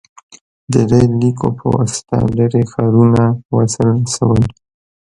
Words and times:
•د 0.71 0.73
ریل 0.89 1.11
لیکو 1.21 1.47
په 1.57 1.65
واسطه 1.75 2.17
لرې 2.37 2.63
ښارونه 2.71 3.23
وصل 3.55 3.89
شول. 4.13 4.41